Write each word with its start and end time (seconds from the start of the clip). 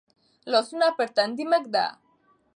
لاسونه 0.51 0.87
پر 0.97 1.07
تندي 1.15 1.45
مه 1.49 1.57
ږده. 1.63 1.85